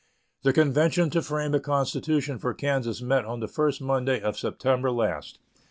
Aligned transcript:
The 0.41 0.51
convention 0.51 1.11
to 1.11 1.21
frame 1.21 1.53
a 1.53 1.59
constitution 1.59 2.39
for 2.39 2.55
Kansas 2.55 3.03
met 3.03 3.23
on 3.23 3.39
the 3.39 3.47
first 3.47 3.81
Monday 3.81 4.19
of 4.19 4.35
September 4.35 4.89
last. 4.89 5.37